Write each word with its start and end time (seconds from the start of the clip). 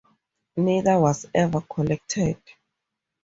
Neither 0.57 0.97
was 0.99 1.27
ever 1.35 1.61
collected. 1.61 2.39